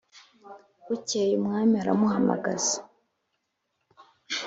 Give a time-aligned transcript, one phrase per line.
[0.87, 2.75] Bukeye umwami aramuhamagaza